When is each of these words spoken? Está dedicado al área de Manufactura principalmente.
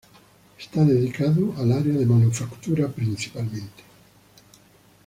Está 0.57 0.83
dedicado 0.83 1.53
al 1.59 1.71
área 1.71 1.93
de 1.93 2.07
Manufactura 2.07 2.87
principalmente. 2.87 3.83